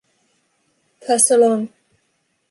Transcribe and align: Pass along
Pass 1.05 1.29
along 1.29 1.69